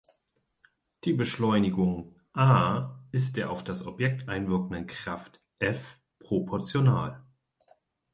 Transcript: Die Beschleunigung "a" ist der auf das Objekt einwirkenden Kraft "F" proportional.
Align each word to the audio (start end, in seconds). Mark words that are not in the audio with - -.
Die 1.03 1.13
Beschleunigung 1.13 2.15
"a" 2.33 3.03
ist 3.11 3.37
der 3.37 3.51
auf 3.51 3.63
das 3.63 3.85
Objekt 3.85 4.27
einwirkenden 4.29 4.87
Kraft 4.87 5.39
"F" 5.59 5.99
proportional. 6.17 7.23